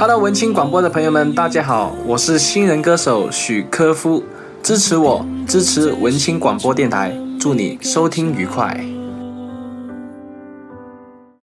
[0.00, 4.22] hello 文青广播的朋友们大家好，我是新人歌手许科夫，
[4.62, 8.80] 支持我，支持文青广播电台，祝你收听愉快。